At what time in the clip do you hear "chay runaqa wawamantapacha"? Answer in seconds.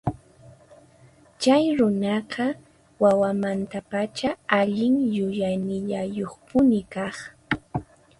1.41-4.29